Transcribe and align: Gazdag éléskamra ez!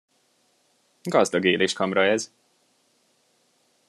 Gazdag 1.03 1.43
éléskamra 1.45 2.03
ez! 2.05 2.31